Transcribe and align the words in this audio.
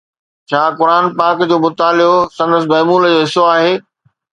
ڇا 0.49 0.63
قرآن 0.77 1.05
پاڪ 1.17 1.37
جو 1.49 1.57
مطالعو 1.65 2.15
سندس 2.37 2.63
معمول 2.71 3.03
جو 3.13 3.17
حصو 3.23 3.43
آهي؟ 3.55 3.73